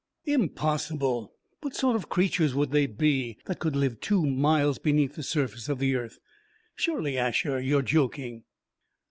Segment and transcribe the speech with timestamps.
[0.39, 1.35] ]"Impossible!
[1.61, 5.69] What sort of creatures would they be, that could live two miles beneath the surface
[5.69, 6.17] of the earth?
[6.73, 8.45] Surely, Asher, you are joking!"